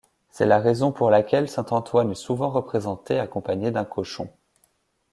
C'est 0.31 0.47
la 0.47 0.57
raison 0.57 0.91
pour 0.91 1.11
laquelle 1.11 1.47
saint 1.47 1.67
Antoine 1.69 2.09
est 2.09 2.15
souvent 2.15 2.49
représenté 2.49 3.19
accompagné 3.19 3.69
d'un 3.69 3.85
cochon. 3.85 4.29